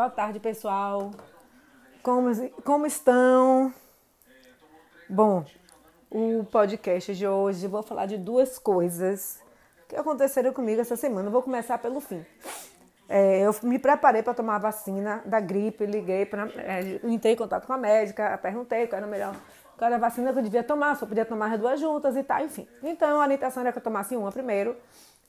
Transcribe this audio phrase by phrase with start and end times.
[0.00, 1.10] Boa tarde, pessoal.
[2.02, 2.30] Como,
[2.64, 3.70] como estão?
[5.06, 5.44] Bom,
[6.10, 9.42] o podcast de hoje vou falar de duas coisas
[9.86, 11.28] que aconteceram comigo essa semana.
[11.28, 12.24] Vou começar pelo fim.
[13.10, 16.48] É, eu me preparei para tomar a vacina da gripe, liguei para.
[16.56, 19.36] É, entrei em contato com a médica, perguntei qual era a melhor.
[19.76, 22.22] Qual era a vacina que eu devia tomar, só podia tomar as duas juntas e
[22.22, 22.66] tal, enfim.
[22.82, 24.74] Então a orientação era que eu tomasse uma primeiro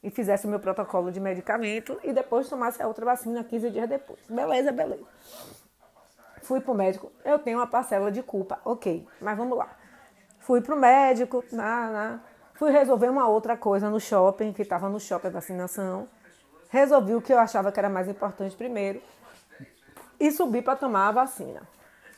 [0.04, 3.88] e fizesse o meu protocolo de medicamento e depois tomasse a outra vacina 15 dias
[3.88, 4.20] depois.
[4.28, 5.04] Beleza, beleza.
[6.42, 9.70] Fui pro médico, eu tenho uma parcela de culpa, ok, mas vamos lá.
[10.40, 12.20] Fui pro médico, na, na,
[12.56, 16.08] fui resolver uma outra coisa no shopping, que estava no shopping a vacinação.
[16.70, 19.02] Resolvi o que eu achava que era mais importante primeiro
[20.20, 21.62] e subi para tomar a vacina.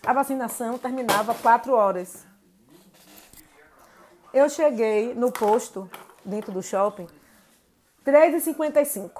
[0.05, 2.25] A vacinação terminava 4 horas.
[4.33, 5.89] Eu cheguei no posto,
[6.25, 7.07] dentro do shopping,
[8.05, 9.11] 3h55.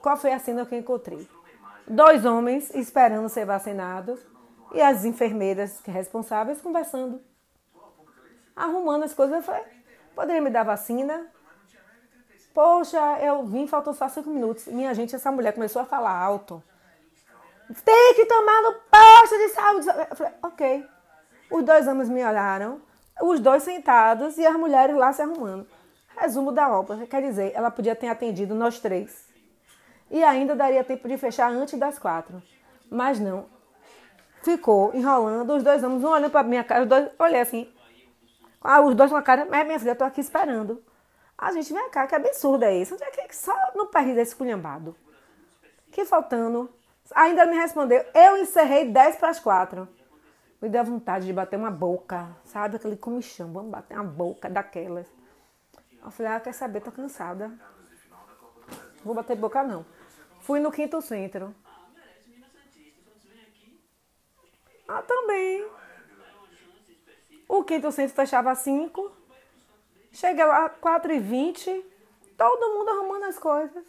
[0.00, 1.28] Qual foi a cena que eu encontrei?
[1.86, 4.18] Dois homens esperando ser vacinados
[4.72, 7.20] e as enfermeiras responsáveis conversando.
[8.56, 9.36] Arrumando as coisas.
[9.36, 9.62] Eu falei,
[10.14, 11.26] poderia me dar vacina?
[12.54, 14.66] Poxa, eu vim, faltou só cinco minutos.
[14.66, 16.62] Minha gente, essa mulher começou a falar alto.
[17.84, 19.88] Tem que tomar no posto de saúde.
[20.10, 20.86] Eu falei, ok.
[21.50, 22.80] Os dois homens me olharam,
[23.22, 25.66] os dois sentados e as mulheres lá se arrumando.
[26.16, 29.28] Resumo da obra, quer dizer, ela podia ter atendido nós três.
[30.10, 32.42] E ainda daria tempo de fechar antes das quatro.
[32.90, 33.46] Mas não.
[34.42, 37.72] Ficou enrolando, os dois homens, um olhando para minha cara, os dois, olhei assim.
[38.62, 40.82] Ah, os dois com a cara, mas minha filha, eu tô aqui esperando.
[41.36, 42.94] A gente, vem cá, que absurdo é isso?
[42.94, 44.94] Onde é que só no país desse culhambado?
[45.90, 46.70] Que faltando.
[47.14, 49.88] Ainda me respondeu, eu encerrei 10 para as quatro.
[50.62, 52.76] Me deu vontade de bater uma boca, sabe?
[52.76, 55.06] Aquele comichão, vamos bater uma boca daquelas.
[56.04, 57.50] Eu falei, ah, quer saber, tô cansada.
[59.02, 59.86] Vou bater boca não.
[60.40, 61.54] Fui no quinto centro.
[64.86, 65.66] Ah, também.
[67.48, 69.10] O quinto centro fechava às 5.
[70.12, 71.82] Cheguei lá às 4h20.
[72.36, 73.84] Todo mundo arrumando as coisas.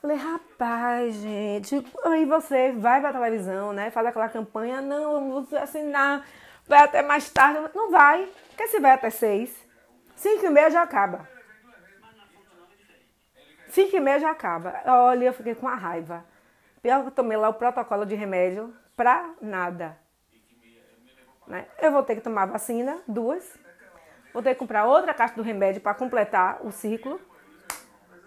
[0.00, 1.84] Falei, rapaz, gente.
[2.04, 3.90] Aí você vai pra televisão, né?
[3.90, 4.80] Faz aquela campanha.
[4.80, 6.24] Não, vou assinar.
[6.68, 7.68] Vai até mais tarde.
[7.74, 8.28] Não vai.
[8.50, 9.67] Porque se vai até 6
[10.18, 11.28] Cinco e meia já acaba.
[13.68, 14.74] Cinco e meia já acaba.
[14.84, 16.24] Olha, eu fiquei com a raiva.
[16.82, 19.96] Pior que eu tomei lá o protocolo de remédio pra nada.
[21.46, 21.68] Né?
[21.80, 23.56] Eu vou ter que tomar vacina, duas.
[24.32, 27.20] Vou ter que comprar outra caixa do remédio para completar o ciclo.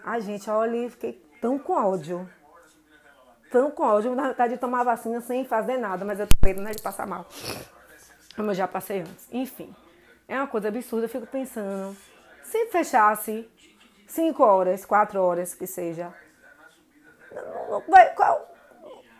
[0.02, 2.26] Ai, gente, olha, fiquei tão com ódio.
[3.50, 6.62] Tão com ódio, na vontade de tomar vacina sem fazer nada, mas eu tô medo,
[6.62, 7.26] né, de passar mal.
[8.34, 9.28] Como eu já passei antes.
[9.30, 9.74] Enfim.
[10.32, 11.94] É uma coisa absurda, eu fico pensando.
[12.42, 13.46] Se fechasse
[14.06, 16.10] cinco horas, quatro horas que seja.
[17.86, 18.50] Vai, qual,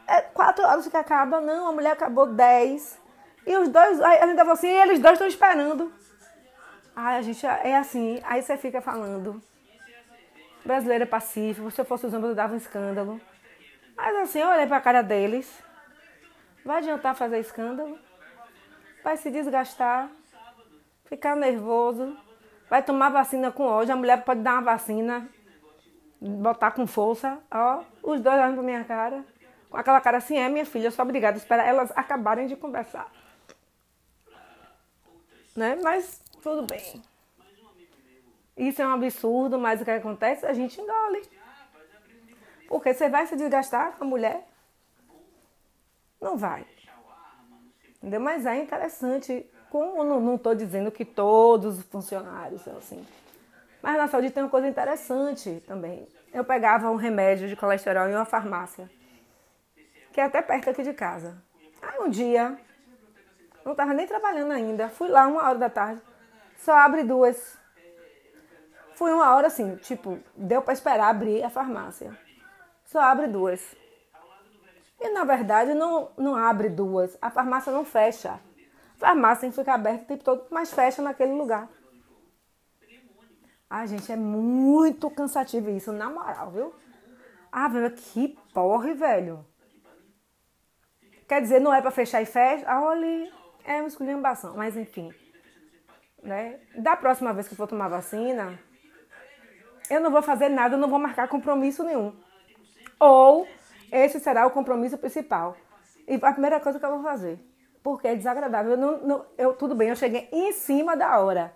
[0.09, 2.99] é quatro horas que acaba, não, a mulher acabou dez.
[3.47, 5.93] E os dois, a gente tava assim, eles dois estão esperando.
[6.97, 9.43] Ai, a gente é assim, aí você fica falando.
[10.65, 13.21] Brasileiro é pacífico, se eu fosse os homens eu dava um escândalo.
[13.94, 15.62] Mas assim, eu olhei pra cara deles.
[16.65, 17.99] Vai adiantar fazer escândalo?
[19.05, 20.09] Vai se desgastar?
[21.12, 22.17] Ficar nervoso,
[22.71, 25.28] vai tomar vacina com ódio, a mulher pode dar uma vacina,
[26.19, 29.23] botar com força, ó, os dois olhando pra minha cara,
[29.69, 32.56] com aquela cara assim, é minha filha, eu sou obrigada a esperar elas acabarem de
[32.56, 33.12] conversar.
[35.55, 35.78] Né?
[35.83, 37.03] Mas tudo bem.
[38.56, 40.47] Isso é um absurdo, mas o que acontece?
[40.47, 41.29] A gente engole.
[42.69, 44.49] Porque você vai se desgastar com a mulher?
[46.19, 46.67] Não vai.
[47.97, 48.21] Entendeu?
[48.21, 53.03] Mas é interessante como não estou dizendo que todos os funcionários são assim.
[53.81, 56.06] Mas na saúde tem uma coisa interessante também.
[56.31, 58.91] Eu pegava um remédio de colesterol em uma farmácia,
[60.12, 61.43] que é até perto aqui de casa.
[61.81, 62.55] Aí um dia,
[63.65, 66.03] não estava nem trabalhando ainda, fui lá uma hora da tarde,
[66.59, 67.59] só abre duas.
[68.94, 72.14] Fui uma hora assim, tipo, deu para esperar abrir a farmácia.
[72.85, 73.75] Só abre duas.
[75.00, 78.38] E na verdade não, não abre duas, a farmácia não fecha.
[79.02, 81.69] Farmácia tem que ficar aberta o tempo todo, mas fecha naquele lugar.
[83.69, 86.75] Ai, gente, é muito cansativo isso, na moral, viu?
[87.50, 89.44] Ah, velho, que porre, velho.
[91.26, 92.64] Quer dizer, não é para fechar e fecha?
[92.69, 93.28] Ah, olha,
[93.64, 95.12] é uma esculhambação, mas enfim.
[96.22, 96.60] Né?
[96.78, 98.56] Da próxima vez que for tomar vacina,
[99.90, 102.14] eu não vou fazer nada, eu não vou marcar compromisso nenhum.
[103.00, 103.48] Ou
[103.90, 105.56] esse será o compromisso principal.
[106.06, 107.51] E a primeira coisa que eu vou fazer
[107.82, 108.73] porque é desagradável.
[108.73, 111.52] Eu não, não, eu, tudo bem, eu cheguei em cima da hora.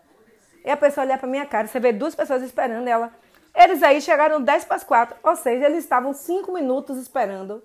[0.64, 3.12] E a pessoa olha pra minha cara, você vê duas pessoas esperando ela.
[3.54, 7.62] Eles aí chegaram 10 para as 4, ou seja, eles estavam 5 minutos esperando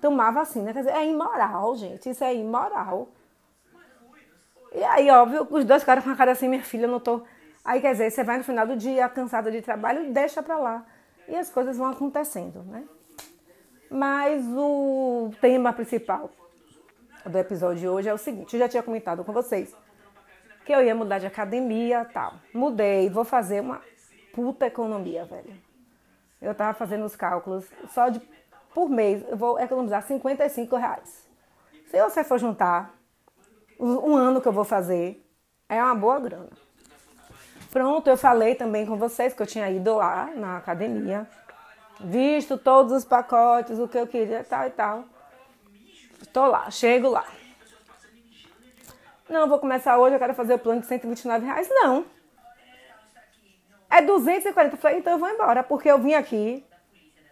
[0.00, 0.72] tomar vacina.
[0.72, 2.10] Quer dizer, é imoral, gente.
[2.10, 3.08] Isso é imoral.
[4.74, 7.22] E aí, óbvio, os dois caras com a cara assim, minha filha, eu não tô.
[7.64, 10.84] Aí, quer dizer, você vai no final do dia, cansada de trabalho, deixa pra lá.
[11.28, 12.84] E as coisas vão acontecendo, né?
[13.90, 16.30] Mas o tema principal
[17.28, 19.74] do episódio de hoje é o seguinte: eu já tinha comentado com vocês
[20.64, 22.34] que eu ia mudar de academia tal.
[22.52, 23.80] Mudei, vou fazer uma
[24.34, 25.54] puta economia, velho.
[26.42, 28.20] Eu tava fazendo os cálculos, só de
[28.74, 31.26] por mês eu vou economizar 55 reais.
[31.86, 32.94] Se você for juntar
[33.78, 35.24] um ano que eu vou fazer,
[35.68, 36.50] é uma boa grana.
[37.70, 41.28] Pronto, eu falei também com vocês que eu tinha ido lá na academia,
[42.00, 45.04] visto todos os pacotes, o que eu queria, tal e tal.
[46.36, 47.24] Estou lá, chego lá.
[49.26, 51.66] Não, vou começar hoje, eu quero fazer o plano de 129 reais.
[51.70, 52.04] Não.
[53.88, 54.74] É 240.
[54.74, 56.62] Eu falei, então eu vou embora, porque eu vim aqui,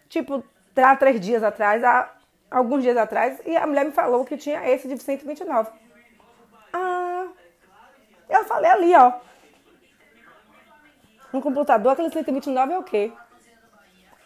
[0.09, 0.43] tipo,
[0.75, 2.15] há três dias atrás, há
[2.51, 5.71] alguns dias atrás, e a mulher me falou que tinha esse de 129.
[6.73, 7.27] Ah,
[8.31, 9.13] eu falei ali, ó.
[11.31, 13.13] No computador, aquele 129 é o quê?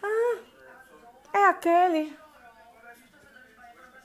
[0.01, 0.37] Ah,
[1.35, 2.28] é aquele.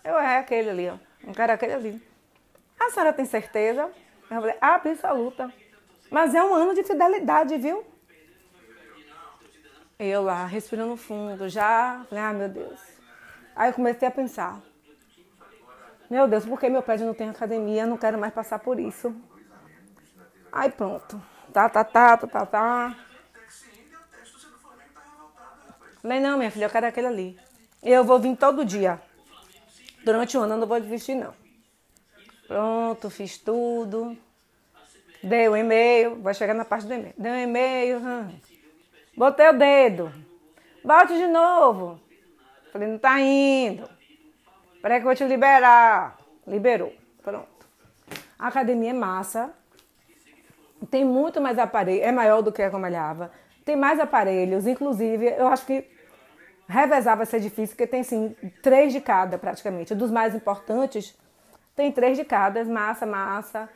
[0.03, 0.97] Eu é aquele ali, ó.
[1.27, 2.13] Um cara aquele ali.
[2.79, 3.89] A senhora tem certeza?
[4.29, 5.53] Eu falei, absoluta.
[6.11, 7.85] Mas é um ano de fidelidade, viu?
[9.97, 12.05] Eu lá, respirando fundo, já.
[12.09, 12.79] Falei, ah, meu Deus.
[13.55, 14.61] Aí eu comecei a pensar.
[16.09, 17.85] Meu Deus, por que meu prédio não tem academia?
[17.85, 19.15] Não quero mais passar por isso.
[20.51, 21.21] Aí pronto.
[21.53, 22.97] Tá, tá, tá, tá, tá, tá.
[26.01, 27.39] Falei, não, minha filha, eu quero aquele ali.
[27.81, 28.99] Eu vou vir todo dia.
[30.03, 31.33] Durante o ano eu não vou desistir, não.
[32.47, 34.17] Pronto, fiz tudo.
[35.23, 37.13] Dei o e-mail, vai chegar na parte do e-mail.
[37.17, 38.39] Dei o e-mail, hum.
[39.15, 40.13] botei o dedo.
[40.83, 41.99] Bote de novo.
[42.73, 43.89] Falei, não tá indo.
[44.81, 46.17] Peraí que eu vou te liberar.
[46.45, 46.93] Liberou.
[47.21, 47.47] Pronto.
[48.37, 49.53] A academia é massa.
[50.91, 52.03] Tem muito mais aparelho.
[52.03, 53.31] É maior do que a Comalhava.
[53.63, 54.67] Tem mais aparelhos.
[54.67, 55.89] Inclusive, eu acho que
[56.67, 59.95] revezar vai ser difícil, porque tem assim, três de cada praticamente.
[59.95, 61.17] Dos mais importantes,
[61.75, 63.69] tem três de cada, massa, massa.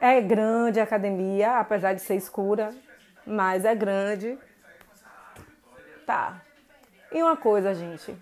[0.00, 2.74] É grande a academia, apesar de ser escura,
[3.26, 4.38] mas é grande.
[6.04, 6.40] Tá.
[7.10, 8.14] E uma coisa, gente.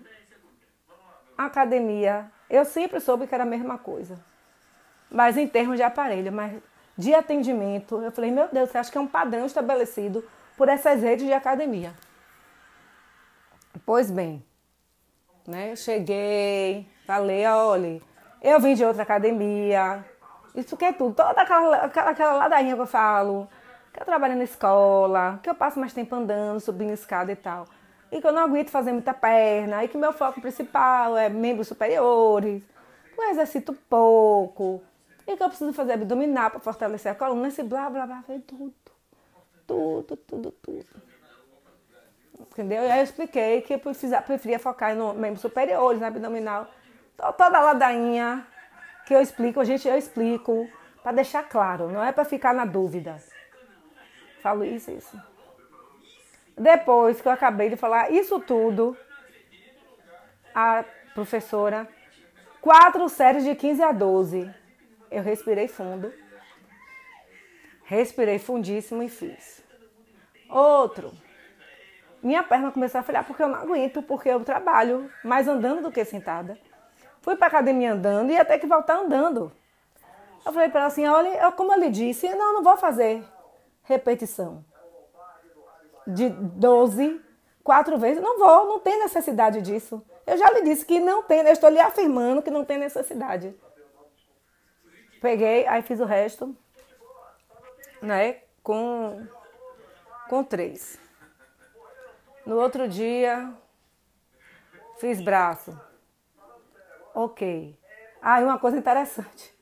[1.36, 4.18] academia, eu sempre soube que era a mesma coisa.
[5.10, 6.62] Mas em termos de aparelho, mas
[6.96, 10.24] de atendimento, eu falei, meu Deus, você acha que é um padrão estabelecido
[10.56, 11.92] por essas redes de academia?
[13.84, 14.44] Pois bem,
[15.46, 15.74] né?
[15.74, 18.00] Cheguei, falei, olha,
[18.40, 20.04] eu vim de outra academia.
[20.54, 21.14] Isso que é tudo.
[21.14, 23.48] Toda aquela, aquela, ladainha que eu falo.
[23.92, 27.66] Que eu trabalho na escola, que eu passo mais tempo andando, subindo escada e tal.
[28.10, 29.84] E que eu não aguento fazer muita perna.
[29.84, 32.62] E que meu foco principal é membros superiores.
[33.14, 34.82] Que eu exercito pouco.
[35.26, 37.48] E que eu preciso fazer abdominal para fortalecer a coluna.
[37.48, 38.22] Esse blá, blá, blá.
[38.22, 38.74] Foi tudo.
[39.66, 41.11] Tudo, tudo, tudo.
[42.50, 42.82] Entendeu?
[42.82, 46.68] E aí eu expliquei que eu preferia focar no membros superiores, no abdominal
[47.30, 48.46] toda a ladainha
[49.06, 50.68] que eu explico, gente, eu explico
[51.02, 53.16] para deixar claro, não é para ficar na dúvida.
[54.40, 55.20] Falo isso, isso.
[56.56, 58.96] Depois que eu acabei de falar isso tudo,
[60.54, 60.84] a
[61.14, 61.88] professora,
[62.60, 64.52] quatro séries de 15 a 12.
[65.10, 66.12] Eu respirei fundo.
[67.84, 69.62] Respirei fundíssimo e fiz.
[70.48, 71.12] Outro.
[72.22, 75.90] Minha perna começou a falhar porque eu não aguento, porque eu trabalho mais andando do
[75.90, 76.56] que sentada.
[77.20, 79.52] Fui para academia andando e ter que voltar andando.
[80.44, 83.24] Eu falei para ela assim: olha, como eu lhe disse, não, não vou fazer
[83.82, 84.64] repetição
[86.06, 87.20] de 12,
[87.62, 88.22] quatro vezes.
[88.22, 90.04] Não vou, não tem necessidade disso.
[90.26, 93.54] Eu já lhe disse que não tem, eu estou lhe afirmando que não tem necessidade.
[95.20, 96.56] Peguei, aí fiz o resto,
[98.00, 99.24] né, com,
[100.28, 101.01] com três.
[102.44, 103.52] No outro dia,
[104.98, 105.78] fiz braço.
[107.14, 107.78] Ok.
[108.20, 109.54] Ah, e uma coisa interessante.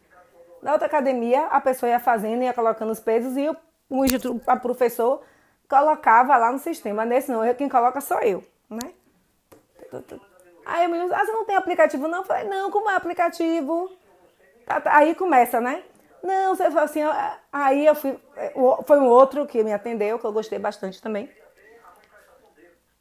[0.63, 3.57] Na outra academia, a pessoa ia fazendo, ia colocando os pesos e o,
[3.91, 5.23] o professor
[5.69, 7.05] colocava lá no sistema.
[7.05, 8.93] Nesse não, quem coloca sou eu, né?
[10.65, 12.19] Aí o menino, ah, você não tem aplicativo não?
[12.19, 13.91] Eu falei, não, como é aplicativo?
[14.67, 14.97] Tá, tá.
[14.97, 15.83] Aí começa, né?
[16.23, 17.01] Não, você falou assim,
[17.51, 18.19] aí eu fui,
[18.87, 21.31] foi um outro que me atendeu, que eu gostei bastante também.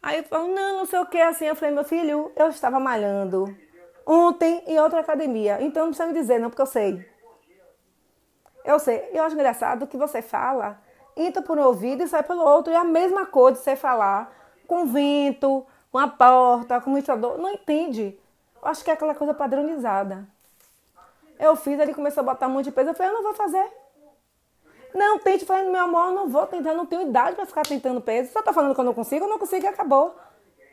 [0.01, 3.53] Aí falou, não, não sei o que, assim, eu falei, meu filho, eu estava malhando
[4.05, 5.61] ontem em outra academia.
[5.61, 7.05] Então não precisa me dizer, não, porque eu sei.
[8.63, 9.09] Eu sei.
[9.13, 10.81] Eu acho engraçado que você fala
[11.15, 12.71] entra por um ouvido e sai pelo outro.
[12.71, 14.33] E a mesma coisa de você falar
[14.67, 17.37] com vento, com a porta, com o ventilador.
[17.37, 18.17] Não entende.
[18.61, 20.27] Eu acho que é aquela coisa padronizada.
[21.37, 22.89] Eu fiz, ele começou a botar um monte de peso.
[22.89, 23.65] Eu falei, eu não vou fazer.
[24.93, 25.45] Não, tente.
[25.45, 28.31] Falei, meu amor, eu não vou tentar, não tenho idade para ficar tentando peso.
[28.31, 30.17] Você tá falando que eu não consigo, eu não consigo e acabou.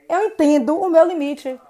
[0.09, 1.61] Eu entendo o meu limite.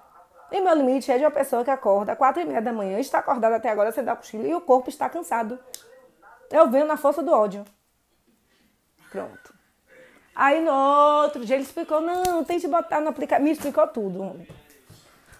[0.51, 2.99] E meu limite é de uma pessoa que acorda às quatro e meia da manhã,
[2.99, 5.59] está acordada até agora, você dá cochilo e o corpo está cansado.
[6.49, 7.65] Eu venho na força do ódio.
[9.11, 9.53] Pronto.
[10.33, 13.43] Aí no outro dia ele explicou, não, tem que botar no aplicativo.
[13.43, 14.39] Me explicou tudo.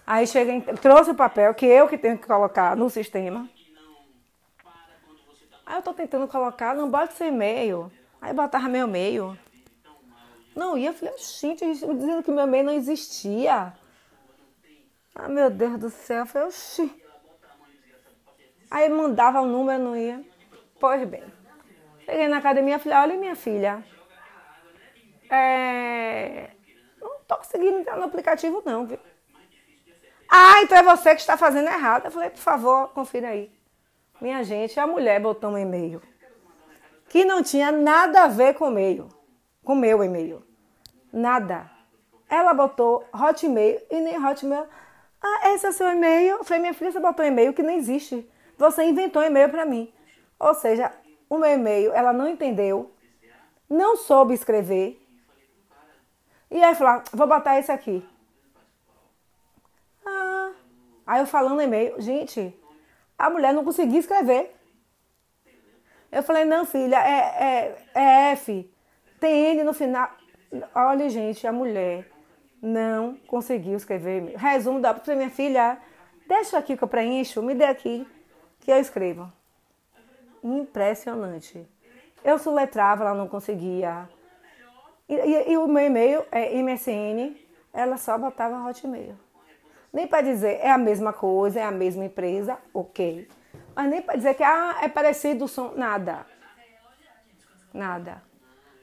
[0.06, 3.48] Aí cheguei, trouxe o papel, que eu que tenho que colocar no sistema.
[5.68, 7.92] Aí eu tô tentando colocar, não bota seu e-mail.
[8.22, 9.38] Aí botava meu e-mail.
[10.56, 13.74] Não ia, eu falei, gente, dizendo que meu e-mail não existia.
[15.14, 16.20] Ah, meu Deus do céu.
[16.20, 17.04] Eu falei, oxi.
[18.70, 20.24] Aí mandava o número, não ia.
[20.80, 21.22] Pois bem.
[22.06, 23.84] Cheguei na academia, falei, olha minha filha.
[25.30, 26.50] É...
[26.98, 28.98] Não tô conseguindo entrar no aplicativo não, viu?
[30.30, 32.06] Ah, então é você que está fazendo errado.
[32.06, 33.57] Eu falei, por favor, confira aí.
[34.20, 36.02] Minha gente, a mulher botou um e-mail
[37.08, 39.08] que não tinha nada a ver com o e-mail,
[39.64, 40.42] com meu e-mail.
[41.12, 41.70] Nada.
[42.28, 44.66] Ela botou Hotmail e nem Hotmail.
[45.22, 46.44] Ah, esse é o seu e-mail?
[46.44, 48.28] Falei, minha filha, você botou um e-mail que não existe.
[48.58, 49.92] Você inventou um e-mail para mim.
[50.38, 50.92] Ou seja,
[51.28, 52.92] o meu e-mail ela não entendeu,
[53.68, 55.00] não soube escrever.
[56.50, 58.06] E aí falou, vou botar esse aqui.
[60.04, 60.52] Ah,
[61.06, 62.54] aí eu falando e-mail, gente,
[63.18, 64.54] a mulher não conseguia escrever.
[66.10, 68.70] Eu falei, não, filha, é, é, é F,
[69.20, 70.10] tem N no final.
[70.74, 72.08] Olha, gente, a mulher
[72.62, 74.36] não conseguiu escrever.
[74.36, 75.78] Resumo da para minha filha.
[76.26, 78.06] Deixa aqui que eu preencho, me dê aqui
[78.60, 79.30] que eu escrevo.
[80.42, 81.66] Impressionante.
[82.24, 84.08] Eu soletrava, ela não conseguia.
[85.08, 87.34] E, e, e o meu e-mail é MSN,
[87.72, 89.16] ela só botava Hotmail.
[89.92, 93.28] Nem para dizer é a mesma coisa, é a mesma empresa, ok.
[93.74, 96.26] Mas nem para dizer que ah, é parecido o som, nada.
[97.72, 98.22] Nada.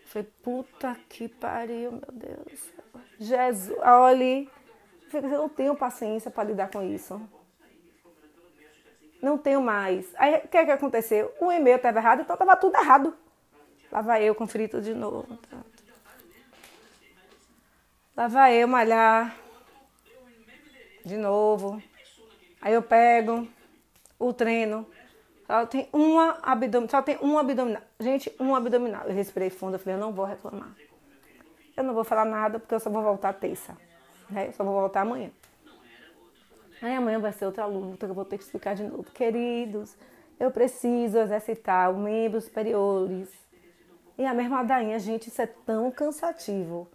[0.06, 2.74] Falei, puta que pariu, meu Deus.
[3.20, 4.50] Jesus, olhe,
[5.14, 7.22] eu não tenho paciência para lidar com isso.
[9.22, 10.14] Não tenho mais.
[10.18, 11.34] Aí o que, é que aconteceu?
[11.40, 13.16] O e-mail estava errado, então estava tudo errado.
[13.92, 15.38] Lá vai eu conferir tudo de novo.
[18.16, 19.36] Lá vai eu malhar
[21.06, 21.82] de novo.
[22.60, 23.48] Aí eu pego
[24.18, 24.86] o treino.
[25.46, 27.84] Só tem uma abdominal, só tem um abdominal.
[28.00, 29.04] Gente, um abdominal.
[29.06, 30.76] Eu respirei fundo, eu falei, eu não vou reclamar.
[31.78, 33.78] Eu não vou falar nada porque eu só vou voltar terça.
[34.30, 34.48] Né?
[34.48, 35.30] Eu só vou voltar amanhã.
[36.82, 39.04] Aí amanhã vai ser outra luta que eu vou ter que explicar de novo.
[39.12, 39.96] Queridos,
[40.40, 43.30] eu preciso exercitar os membros superiores.
[44.18, 46.90] E a mesma dainha, gente, isso é tão cansativo.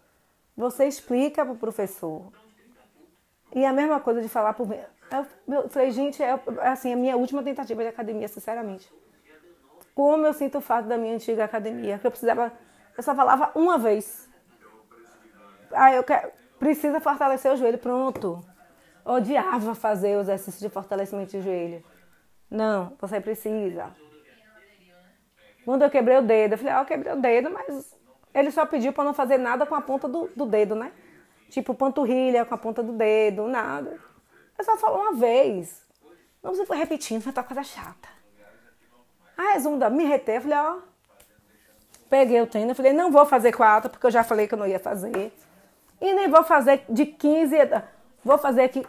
[0.57, 2.31] Você explica para o professor.
[3.53, 4.67] E a mesma coisa de falar por
[5.47, 8.89] eu falei, gente, é assim, a minha última tentativa de academia, sinceramente.
[9.93, 12.53] Como eu sinto falta da minha antiga academia, que eu precisava,
[12.95, 14.29] eu só falava uma vez.
[15.73, 18.41] Ah, eu quero, precisa fortalecer o joelho, pronto.
[19.03, 21.83] Odiava fazer o exercício de fortalecimento de joelho.
[22.49, 23.93] Não, você precisa.
[25.65, 27.97] Quando eu quebrei o dedo, eu falei, oh, eu quebrei o dedo, mas
[28.33, 30.93] ele só pediu para não fazer nada com a ponta do, do dedo, né?
[31.51, 33.99] Tipo panturrilha com a ponta do dedo, nada.
[34.57, 35.85] Eu só falou uma vez.
[36.41, 38.07] Não você foi repetindo, foi uma coisa chata.
[39.37, 40.77] A resumo da me reter, eu falei, ó.
[42.09, 44.65] Peguei o treino, falei, não vou fazer quatro, porque eu já falei que eu não
[44.65, 45.33] ia fazer.
[45.99, 47.57] E nem vou fazer de 15,
[48.23, 48.85] vou fazer aqui.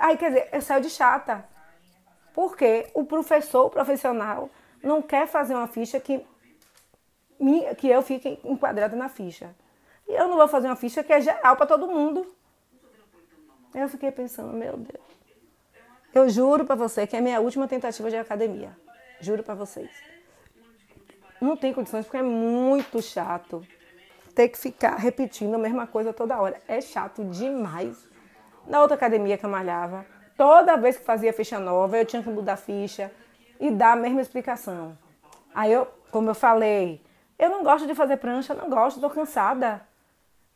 [0.00, 1.42] Aí, quer dizer, eu saio de chata.
[2.34, 4.50] Porque o professor, o profissional,
[4.82, 6.26] não quer fazer uma ficha que,
[7.78, 9.54] que eu fique enquadrada na ficha.
[10.12, 12.26] Eu não vou fazer uma ficha que é geral para todo mundo.
[13.74, 15.04] Eu fiquei pensando, meu Deus.
[16.12, 18.76] Eu juro para você que é a minha última tentativa de academia.
[19.20, 19.90] Juro para vocês.
[21.40, 23.64] Não tem condições porque é muito chato
[24.34, 26.60] ter que ficar repetindo a mesma coisa toda hora.
[26.66, 28.08] É chato demais.
[28.66, 30.04] Na outra academia que eu malhava,
[30.36, 33.12] toda vez que fazia ficha nova, eu tinha que mudar a ficha
[33.58, 34.98] e dar a mesma explicação.
[35.54, 37.02] Aí eu, como eu falei,
[37.38, 39.86] eu não gosto de fazer prancha, não gosto, tô cansada.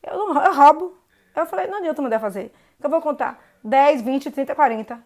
[0.04, 0.96] Eu, não, eu roubo.
[1.34, 2.52] Eu falei, não adianta mandar fazer
[2.84, 5.02] eu vou contar 10, 20, 30, 40.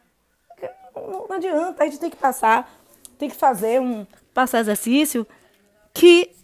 [0.95, 2.69] Não, não adianta, a gente tem que passar,
[3.17, 5.27] tem que fazer um passar exercício
[5.95, 6.35] que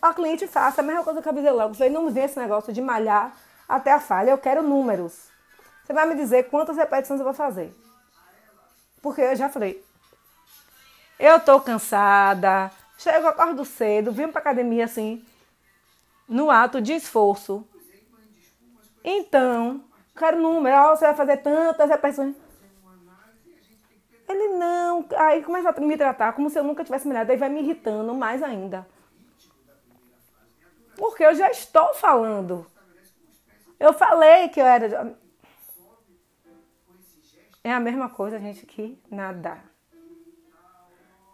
[0.00, 1.74] a cliente faça a mesma coisa que eu avisei logo.
[1.74, 3.34] Falei, não vê esse negócio de malhar
[3.66, 5.28] até a falha, eu quero números.
[5.84, 7.74] Você vai me dizer quantas repetições eu vou fazer.
[9.00, 9.82] Porque eu já falei,
[11.18, 15.24] eu tô cansada, Chego, acordo cedo, vim pra academia assim,
[16.30, 17.68] no ato de esforço.
[19.02, 19.84] Então,
[20.16, 22.36] quero número, você vai fazer tantas repetições.
[24.28, 27.48] Ele não, aí começa a me tratar como se eu nunca tivesse me aí vai
[27.48, 28.86] me irritando mais ainda.
[30.96, 32.64] Porque eu já estou falando.
[33.80, 35.18] Eu falei que eu era.
[37.64, 39.64] É a mesma coisa, gente, que nadar.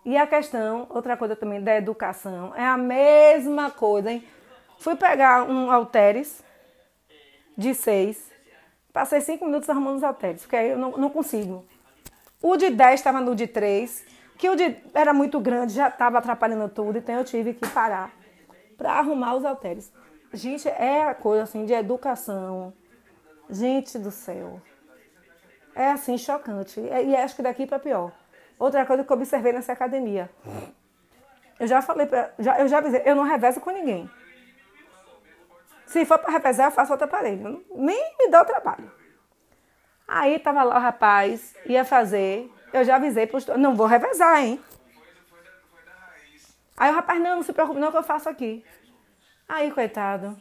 [0.04, 4.24] E a questão, outra coisa também da educação, é a mesma coisa, hein?
[4.78, 6.42] Fui pegar um halteres
[7.56, 8.30] de seis,
[8.92, 11.64] passei cinco minutos arrumando os halteres, porque aí eu não, não consigo.
[12.42, 14.04] O de 10 estava no de 3,
[14.36, 18.12] que o de era muito grande, já estava atrapalhando tudo, então eu tive que parar
[18.76, 19.90] para arrumar os halteres.
[20.32, 22.72] Gente, é a coisa assim de educação.
[23.48, 24.60] Gente do céu.
[25.74, 26.80] É assim chocante.
[26.80, 28.12] E acho que daqui para pior.
[28.58, 30.30] Outra coisa que eu observei nessa academia.
[31.58, 34.10] Eu já falei para, eu já avisei, eu não revezo com ninguém.
[35.86, 37.64] Se for para revezar, eu faço outro aparelho.
[37.74, 38.90] Nem me dá o trabalho.
[40.06, 42.52] Aí tava lá o rapaz, ia fazer.
[42.72, 44.60] Eu já avisei pro não vou revezar, hein?
[46.76, 48.64] Aí o rapaz, não, não se preocupe, não que eu faço aqui.
[49.48, 50.36] Aí, coitado.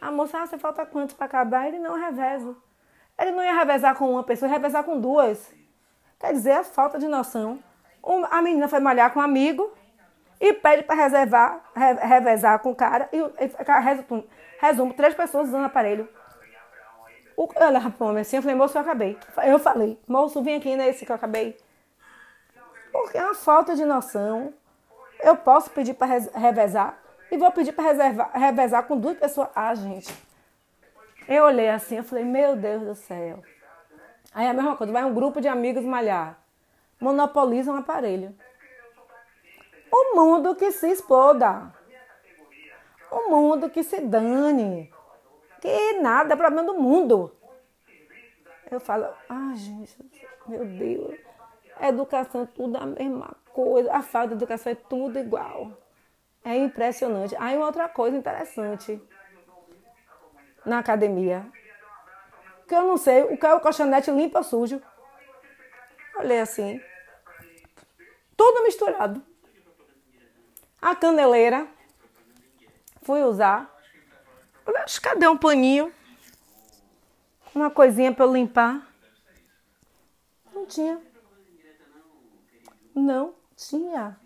[0.00, 1.66] A moça, ah, você falta quanto para acabar?
[1.66, 2.56] Ele não revezo.
[3.18, 5.52] Ele não ia revezar com uma pessoa, ia revezar com duas.
[6.20, 7.62] Quer dizer, a falta de noção.
[8.30, 9.72] A menina foi malhar com um amigo
[10.40, 13.08] e pede para reservar, revezar com o cara.
[13.12, 13.18] E
[13.80, 14.24] resumo,
[14.62, 16.08] resumo, três pessoas usando aparelho.
[17.36, 19.18] O, eu olhava assim, eu falei, moço, eu acabei.
[19.44, 21.56] Eu falei, moço, vem aqui nesse que eu acabei.
[22.92, 24.54] Porque é uma falta de noção.
[25.20, 26.98] Eu posso pedir para revezar
[27.30, 27.92] e vou pedir para
[28.34, 29.48] revezar com duas pessoas.
[29.54, 30.14] Ah, gente.
[31.26, 33.42] Eu olhei assim, eu falei, meu Deus do céu.
[34.34, 36.38] Aí é a mesma coisa, vai um grupo de amigos malhar.
[37.00, 38.34] Monopolizam um aparelho.
[39.90, 41.72] O mundo que se exploda.
[43.12, 44.92] O mundo que se dane.
[45.60, 47.36] Que nada é problema do mundo.
[48.70, 49.96] Eu falo, ah, gente,
[50.46, 51.18] meu Deus.
[51.80, 53.92] Educação é tudo a mesma coisa.
[53.92, 55.70] A falta de educação é tudo igual.
[56.44, 57.36] É impressionante.
[57.38, 59.00] Aí outra coisa interessante
[60.64, 61.46] na academia
[62.72, 64.80] que eu não sei o que é o colchonete limpo ou sujo.
[66.16, 66.80] Olhei assim.
[68.34, 69.22] Tudo misturado.
[70.80, 71.68] A caneleira.
[73.02, 73.70] Fui usar.
[74.64, 75.92] Falei, cadê um paninho?
[77.54, 78.88] Uma coisinha para limpar.
[80.54, 81.00] Não tinha.
[82.94, 84.16] Não tinha.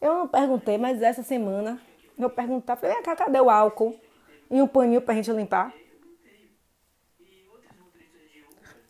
[0.00, 1.80] Eu não perguntei, mas essa semana
[2.18, 3.98] eu perguntar, falei, cadê o álcool?
[4.50, 5.72] E um paninho pra gente limpar.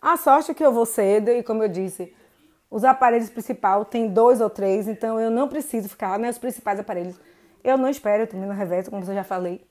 [0.01, 2.15] A sorte é que eu vou cedo e, como eu disse,
[2.71, 6.31] os aparelhos principais tem dois ou três, então eu não preciso ficar, né?
[6.31, 7.19] Os principais aparelhos.
[7.67, 9.69] Eu não espero, eu também no reverso, como eu já falei.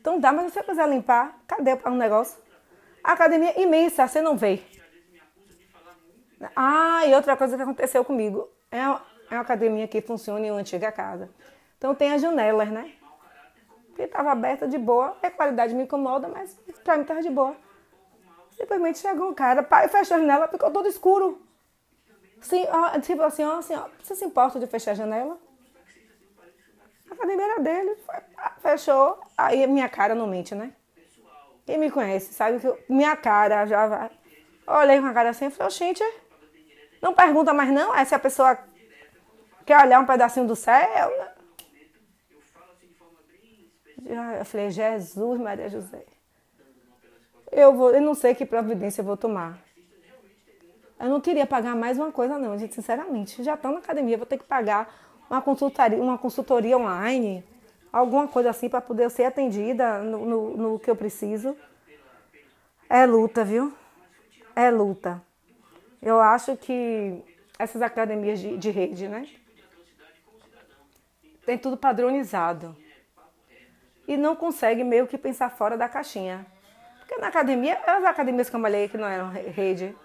[0.00, 2.40] Então dá, mas se você quiser limpar, cadê o negócio?
[3.04, 4.62] A academia é imensa, você não vê.
[6.56, 8.48] Ah, e outra coisa que aconteceu comigo.
[8.70, 11.28] É uma, é uma academia que funciona em uma antiga casa.
[11.76, 12.92] Então tem as janelas, né?
[13.94, 15.14] Que estava aberta de boa.
[15.22, 17.54] A qualidade me incomoda, mas pra mim estava de boa.
[18.52, 21.42] Simplesmente chegou um cara, pai, fechou a janela, ficou todo escuro.
[22.40, 25.38] Sim, ó, tipo assim, ó, assim, ó, você se importa de fechar a janela?
[27.20, 27.96] A era dele,
[28.60, 29.18] fechou.
[29.36, 30.72] Aí minha cara não mente, né?
[31.64, 34.10] Quem me conhece sabe que eu, minha cara já vai.
[34.66, 36.04] Olhei com a cara assim e falei, gente,
[37.00, 38.58] não pergunta mais não, é se a pessoa
[39.64, 41.10] quer olhar um pedacinho do céu.
[44.38, 46.04] Eu falei, Jesus, Maria José
[47.56, 49.58] eu, vou, eu não sei que providência eu vou tomar.
[50.98, 53.42] Eu não queria pagar mais uma coisa, não, gente, sinceramente.
[53.42, 57.44] Já estão na academia, vou ter que pagar uma consultoria, uma consultoria online,
[57.92, 61.56] alguma coisa assim para poder ser atendida no, no, no, que eu preciso.
[62.88, 63.72] É luta, viu?
[64.54, 65.22] É luta.
[66.00, 67.22] Eu acho que
[67.58, 69.28] essas academias de, de rede, né?
[71.44, 72.76] Tem tudo padronizado.
[74.06, 76.46] E não consegue meio que pensar fora da caixinha.
[77.00, 79.96] Porque na academia, as academias que eu malhei que não eram rede,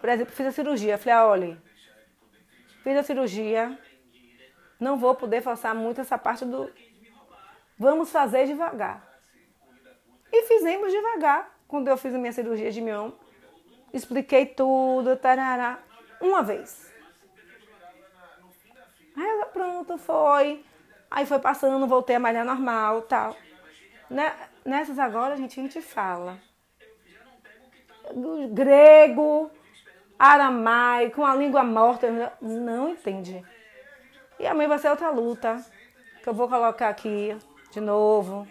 [0.00, 0.98] por exemplo, fiz a cirurgia.
[0.98, 1.62] Falei, ah, olha,
[2.82, 3.78] fiz a cirurgia,
[4.78, 6.70] não vou poder forçar muito essa parte do.
[7.78, 9.06] Vamos fazer devagar.
[10.32, 11.54] E fizemos devagar.
[11.68, 13.12] Quando eu fiz a minha cirurgia de miom,
[13.92, 15.80] expliquei tudo, tarará,
[16.20, 16.92] uma vez.
[19.16, 20.64] Aí pronto, foi.
[21.10, 23.36] Aí foi passando, voltei a malhar normal, tal.
[24.08, 24.34] Né?
[24.64, 26.38] Nessas agora, a gente, a gente fala
[28.50, 29.50] grego,
[30.18, 33.44] aramaico, uma língua morta, não entende.
[34.38, 35.64] E amanhã vai ser outra luta,
[36.22, 37.36] que eu vou colocar aqui
[37.70, 38.46] de novo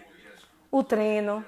[0.70, 1.44] o treino,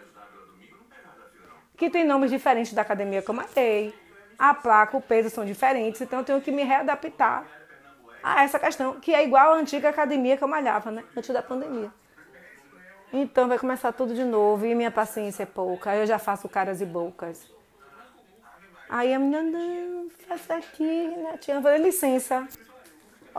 [1.76, 3.94] que tem nomes diferentes da academia que eu matei.
[4.38, 7.44] A placa, o peso são diferentes, então eu tenho que me readaptar
[8.22, 11.04] a essa questão, que é igual à antiga academia que eu malhava, né?
[11.16, 11.90] Antes da pandemia.
[13.12, 15.94] Então vai começar tudo de novo e minha paciência é pouca.
[15.96, 17.50] Eu já faço caras e bocas.
[18.88, 21.14] Aí a menina, não, faça aqui.
[21.48, 22.46] Eu falei, licença.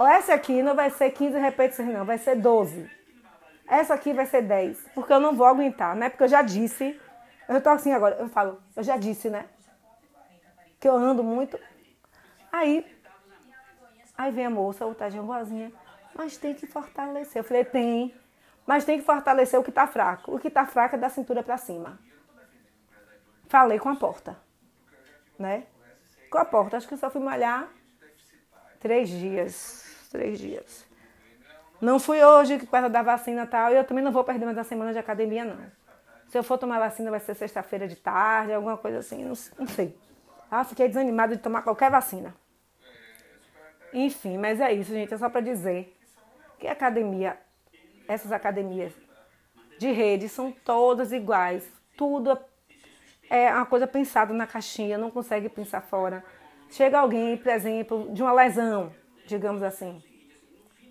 [0.07, 2.89] Essa aqui não vai ser 15 repetições, não, vai ser 12.
[3.67, 4.89] Essa aqui vai ser 10.
[4.95, 6.09] Porque eu não vou aguentar, né?
[6.09, 6.99] Porque eu já disse.
[7.47, 9.45] Eu tô assim agora, eu falo, eu já disse, né?
[10.79, 11.59] Que eu ando muito.
[12.51, 12.85] Aí,
[14.17, 15.71] aí vem a moça, o tadinho boazinha.
[16.15, 17.39] Mas tem que fortalecer.
[17.39, 18.13] Eu falei, tem.
[18.65, 20.35] Mas tem que fortalecer o que está fraco.
[20.35, 21.99] O que está fraco é da cintura para cima.
[23.47, 24.38] Falei com a porta.
[25.38, 25.65] Né?
[26.29, 26.77] Com a porta.
[26.77, 27.67] Acho que só fui malhar
[28.79, 29.88] três dias.
[30.09, 30.85] Três dias.
[31.79, 33.71] Não fui hoje, que perto da vacina e tal.
[33.71, 35.57] Eu também não vou perder mais a semana de academia, não.
[36.27, 39.23] Se eu for tomar vacina, vai ser sexta-feira de tarde, alguma coisa assim.
[39.23, 39.97] Não, não sei.
[40.51, 42.35] Ah, fiquei desanimada de tomar qualquer vacina.
[43.93, 45.13] Enfim, mas é isso, gente.
[45.13, 45.95] É só para dizer
[46.59, 47.37] que academia
[48.07, 48.91] essas academias
[49.77, 51.71] de rede são todas iguais.
[51.95, 52.37] Tudo
[53.29, 56.23] é uma coisa pensada na caixinha, não consegue pensar fora.
[56.69, 58.91] Chega alguém, por exemplo, de uma lesão,
[59.29, 60.01] digamos assim,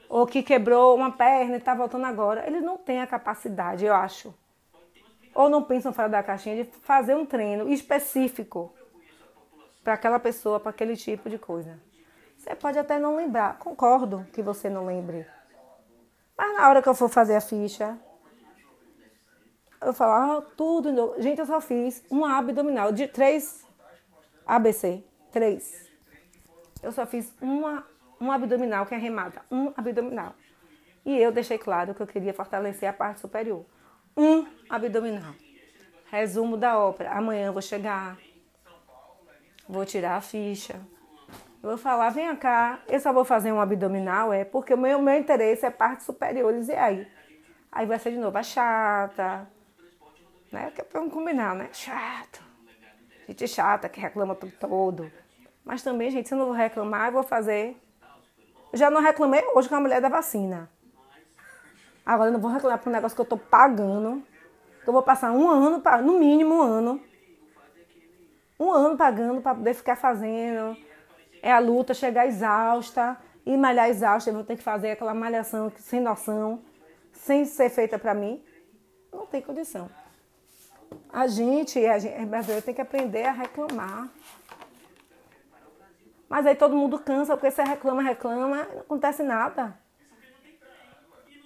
[0.08, 3.94] ou que quebrou uma perna e está voltando agora, eles não têm a capacidade, eu
[3.94, 4.34] acho,
[5.34, 8.72] ou não pensam fora da caixinha de fazer um treino específico
[9.84, 11.78] para aquela pessoa, para aquele tipo de coisa.
[12.36, 15.26] Você pode até não lembrar, concordo que você não lembre.
[16.36, 17.98] Mas na hora que eu for fazer a ficha,
[19.80, 21.14] eu falo, ah, tudo.
[21.18, 23.66] Gente, eu só fiz uma abdominal de três
[24.46, 25.04] ABC.
[25.30, 25.88] Três.
[26.82, 27.84] Eu só fiz uma,
[28.20, 29.42] um abdominal que é remata.
[29.50, 30.34] Um abdominal.
[31.04, 33.64] E eu deixei claro que eu queria fortalecer a parte superior.
[34.16, 35.34] Um abdominal.
[36.10, 37.12] Resumo da ópera.
[37.12, 38.18] Amanhã eu vou chegar.
[39.68, 40.80] Vou tirar a ficha.
[41.62, 45.02] Eu vou falar, vem cá, eu só vou fazer um abdominal, é porque o meu,
[45.02, 47.06] meu interesse é partes superiores, e aí?
[47.70, 49.48] Aí vai ser de novo a chata,
[50.52, 50.70] né?
[50.70, 51.68] Que é pra não combinar, né?
[51.72, 52.42] Chato.
[53.26, 55.10] Gente chata que reclama tudo todo.
[55.64, 57.76] Mas também, gente, se eu não vou reclamar, eu vou fazer.
[58.72, 60.70] Já não reclamei hoje com a mulher da vacina.
[62.04, 64.22] Agora eu não vou reclamar por um negócio que eu tô pagando.
[64.82, 67.00] Que eu vou passar um ano, no mínimo um ano.
[68.58, 70.76] Um ano pagando para poder ficar fazendo
[71.42, 74.30] é a luta, chegar exausta e malhar exausta.
[74.30, 76.62] Eu vou ter que fazer aquela malhação sem noção,
[77.12, 78.42] sem ser feita para mim.
[79.12, 79.88] Não tem condição.
[81.12, 84.08] A gente, a gente brasileiro tem que aprender a reclamar.
[86.28, 89.74] Mas aí todo mundo cansa, porque você reclama, reclama, não acontece nada.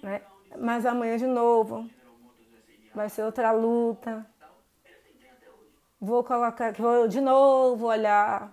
[0.01, 0.21] Né?
[0.57, 1.89] Mas amanhã de novo.
[2.93, 4.25] Vai ser outra luta.
[5.99, 8.51] Vou colocar, vou de novo olhar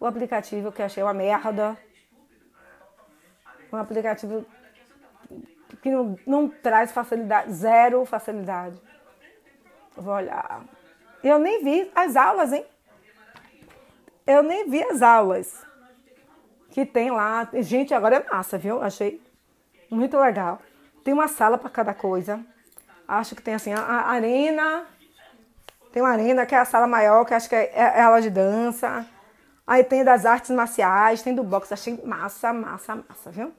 [0.00, 1.78] o aplicativo que achei uma merda.
[3.72, 4.44] Um aplicativo
[5.80, 8.82] que não, não traz facilidade, zero facilidade.
[9.96, 10.64] Vou olhar.
[11.22, 12.66] Eu nem vi as aulas, hein?
[14.26, 15.67] Eu nem vi as aulas
[16.78, 17.48] que tem lá.
[17.54, 18.80] Gente, agora é massa, viu?
[18.80, 19.20] Achei
[19.90, 20.60] muito legal.
[21.02, 22.38] Tem uma sala para cada coisa.
[23.06, 24.86] Acho que tem assim a, a, arena.
[25.92, 28.22] Tem uma arena que é a sala maior, que acho que é, é, é aula
[28.22, 29.04] de dança.
[29.66, 33.52] Aí tem das artes marciais, tem do boxe, achei massa, massa, massa, viu?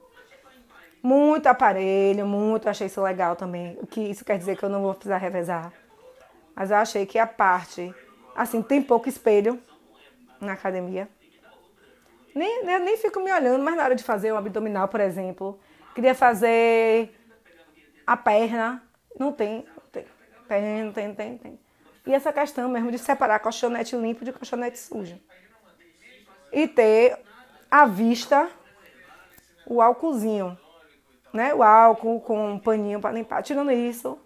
[1.04, 3.78] Muito aparelho, muito, achei isso legal também.
[3.82, 5.74] O que isso quer dizer que eu não vou precisar revezar.
[6.56, 7.94] Mas eu achei que a parte,
[8.36, 9.62] assim, tem pouco espelho
[10.40, 11.08] na academia.
[12.34, 15.60] Nem, nem, nem fico me olhando, mas na hora de fazer o abdominal, por exemplo,
[15.96, 17.16] queria fazer
[18.06, 18.84] a perna,
[19.20, 20.06] não tem, não tem.
[20.48, 21.60] Tem, tem, tem, tem.
[22.06, 25.20] E essa questão mesmo de separar colchonete limpo de colchonete sujo
[26.52, 27.20] e ter
[27.70, 28.50] à vista
[29.66, 30.58] o álcoolzinho,
[31.32, 31.54] né?
[31.54, 33.44] O álcool com um paninho para limpar.
[33.44, 34.18] Tirando isso,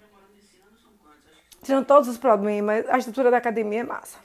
[1.62, 4.18] tirando todos os problemas, a estrutura da academia é massa.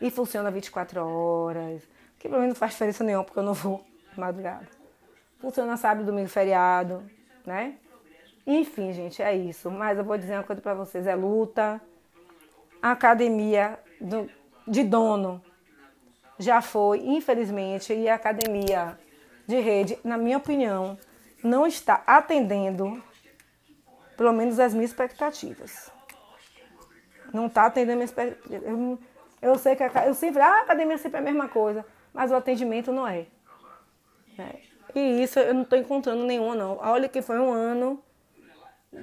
[0.00, 1.82] E funciona 24 horas,
[2.22, 3.84] que para mim não faz diferença nenhuma, porque eu não vou
[4.16, 4.68] madrugada.
[5.40, 7.02] Funciona sábado, domingo, feriado,
[7.44, 7.74] né?
[8.46, 9.68] Enfim, gente, é isso.
[9.68, 11.80] Mas eu vou dizer uma coisa para vocês: é luta.
[12.80, 14.30] A academia do,
[14.68, 15.42] de dono
[16.38, 18.96] já foi, infelizmente, e a academia
[19.44, 20.96] de rede, na minha opinião,
[21.42, 23.02] não está atendendo,
[24.16, 25.90] pelo menos, as minhas expectativas.
[27.32, 28.62] Não está atendendo minhas expectativas.
[28.62, 28.98] Eu,
[29.40, 32.30] eu sei que a, eu sempre, ah, a academia sempre é a mesma coisa, mas
[32.30, 33.26] o atendimento não é.
[34.38, 34.60] é.
[34.94, 36.78] E isso eu não estou encontrando nenhuma, não.
[36.78, 38.02] Olha que foi um ano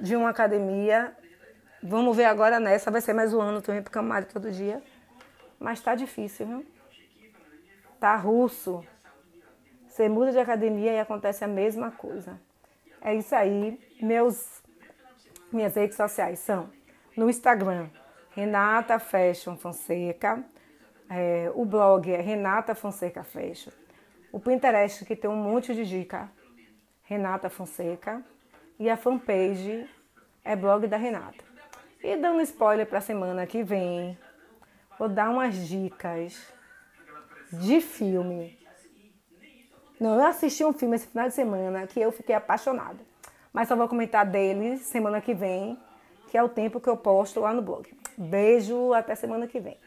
[0.02, 1.15] de uma academia.
[1.82, 4.84] Vamos ver agora nessa, vai ser mais um ano também, porque eu malho todo dia.
[5.60, 6.65] Mas tá difícil, viu?
[8.00, 8.86] Tá russo.
[9.88, 12.39] Você muda de academia e acontece a mesma coisa.
[13.02, 13.80] É isso aí.
[14.02, 14.62] Meus,
[15.52, 16.69] minhas redes sociais são
[17.17, 17.89] no Instagram,
[18.32, 20.43] Renata Fashion Fonseca.
[21.10, 23.72] É, o blog é Renata Fonseca Fashion.
[24.32, 26.30] O Pinterest, que tem um monte de dica,
[27.04, 28.24] Renata Fonseca.
[28.78, 29.89] E a fanpage
[30.43, 31.43] é blog da Renata.
[32.02, 34.17] E dando spoiler para a semana que vem,
[34.98, 36.41] vou dar umas dicas
[37.52, 38.58] de filme.
[40.00, 43.00] Não, eu assisti um filme esse final de semana que eu fiquei apaixonada.
[43.52, 45.78] Mas só vou comentar dele semana que vem,
[46.30, 47.91] que é o tempo que eu posto lá no blog.
[48.17, 49.78] Beijo, até semana que vem.